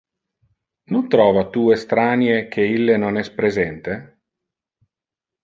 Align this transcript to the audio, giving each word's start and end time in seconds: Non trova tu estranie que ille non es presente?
Non 0.95 1.03
trova 1.13 1.43
tu 1.57 1.65
estranie 1.75 2.39
que 2.55 2.65
ille 2.79 2.97
non 3.05 3.21
es 3.23 3.29
presente? 3.37 4.01